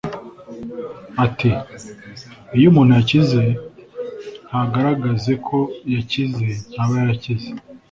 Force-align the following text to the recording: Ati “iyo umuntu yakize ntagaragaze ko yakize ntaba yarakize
Ati 1.25 1.51
“iyo 2.57 2.65
umuntu 2.69 2.91
yakize 2.99 3.41
ntagaragaze 4.47 5.31
ko 5.47 5.57
yakize 5.93 6.47
ntaba 6.71 6.93
yarakize 6.99 7.49